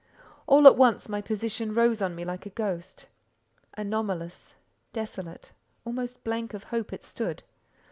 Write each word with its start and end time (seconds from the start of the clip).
All 0.47 0.65
at 0.65 0.77
once 0.77 1.07
my 1.07 1.21
position 1.21 1.75
rose 1.75 2.01
on 2.01 2.15
me 2.15 2.25
like 2.25 2.47
a 2.47 2.49
ghost. 2.49 3.05
Anomalous, 3.77 4.55
desolate, 4.93 5.51
almost 5.85 6.23
blank 6.23 6.55
of 6.55 6.63
hope 6.63 6.91
it 6.91 7.03
stood. 7.03 7.43